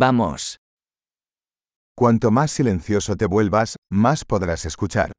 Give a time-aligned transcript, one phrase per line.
[0.00, 0.56] Vamos.
[1.94, 5.12] Cuanto más silencioso te vuelvas, más podrás escuchar.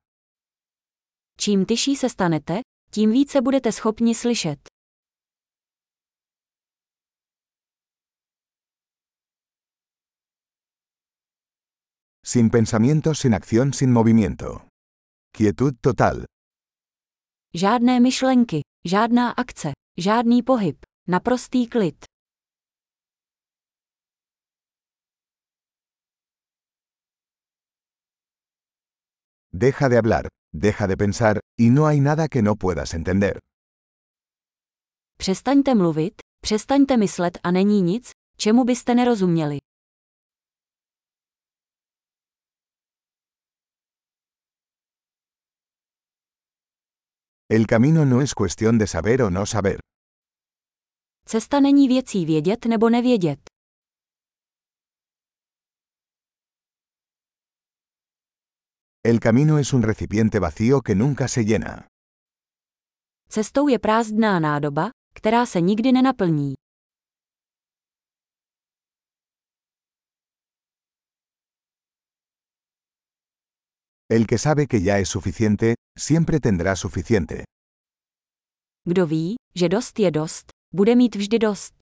[1.37, 4.59] Čím tyší se stanete, tím více budete schopni slyšet.
[12.25, 14.67] Sin pensamiento, sin acción, sin movimiento.
[15.37, 16.23] Quietud total.
[17.53, 20.77] Žádné myšlenky, žádná akce, žádný pohyb,
[21.07, 22.10] naprostý klid.
[29.53, 33.39] Deja de hablar, deja de pensar, y no hay nada que no puedas entender.
[35.17, 39.57] Přestaňte mluvit, přestaňte myslet a není nic, čemu byste nerozuměli.
[47.49, 49.77] El camino no es cuestión de saber o no saber.
[51.25, 53.50] Cesta není věcí vědět nebo nevědět.
[59.03, 61.87] El camino es un recipiente vacío que nunca se llena.
[63.29, 66.53] Cestou je prázdná nádoba, která se nikdy nenaplní.
[74.09, 77.45] El que sabe que ya es suficiente, siempre tendrá suficiente.
[78.85, 81.80] Kdo vi, že dost je dost, bude mít vždy dost.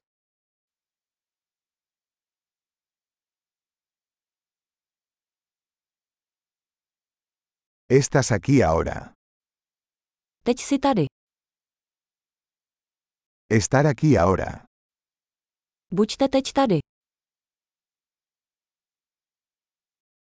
[7.92, 9.14] Estás aquí ahora.
[10.44, 11.06] Teď si tady.
[13.52, 14.66] Estar aquí ahora.
[15.94, 16.80] Buďte teď tady.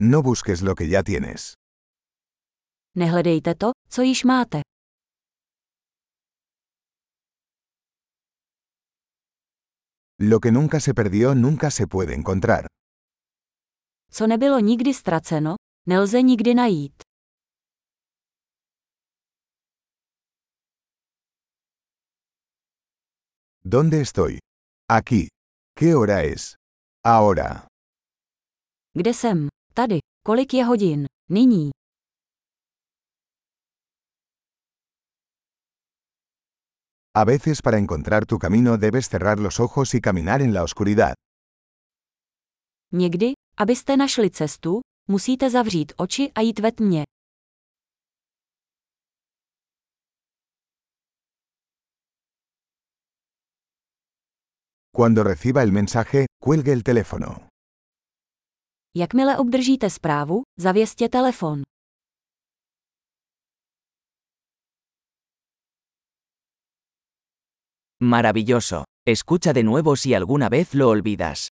[0.01, 1.53] No busques lo que ya tienes.
[2.95, 4.61] Nehledejte to, co již máte.
[10.19, 12.65] Lo que nunca se perdió nunca se puede encontrar.
[14.11, 15.55] Co nebylo nikdy ztraceno,
[15.87, 17.04] nelze nikdy najít.
[23.67, 24.37] ¿Dónde estoy?
[24.87, 25.29] Aquí.
[25.75, 26.55] ¿Qué hora es?
[27.03, 27.67] Ahora.
[28.93, 29.47] Kde jsem?
[29.73, 29.99] Tady.
[30.25, 31.05] Kolik je hodin?
[31.29, 31.71] Nyní.
[37.15, 41.13] A veces para encontrar tu camino debes cerrar los ojos y caminar en la oscuridad.
[42.93, 47.03] Někdy, abyste našli cestu, musíte zavřít oči a jít ve tmě.
[54.95, 57.49] Cuando reciba el mensaje, cuelgue el teléfono.
[58.97, 61.61] Jakmile obdržíte zprávu, zavěstěte telefon.
[68.01, 68.83] Maravilloso.
[69.07, 71.49] Escucha de nuevo si alguna vez lo olvidas.